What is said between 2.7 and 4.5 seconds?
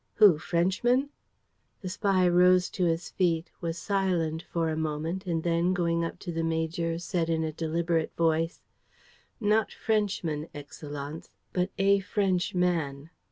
to his feet, was silent